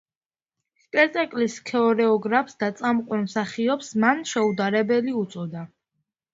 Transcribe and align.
სპექტაკლის 0.85 1.57
ქორეოგრაფს 1.67 2.57
და 2.65 2.71
წამყვან 2.81 3.23
მსახიობს, 3.29 3.95
მან 4.07 4.27
„შეუდარებელი“ 4.33 5.19
უწოდა. 5.25 5.71